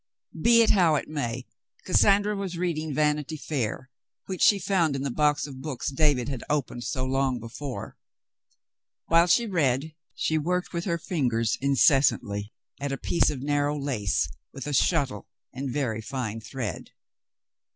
[0.41, 1.45] Be it how it may,
[1.85, 3.91] Cassandra was reading Vanity Fair,
[4.25, 7.97] which she found in the box of books David had opened so long before.
[9.09, 14.27] While she read she worked with her fingers, incessantly, at a piece of narrow lace,
[14.51, 16.93] with a shuttle and very fine thread.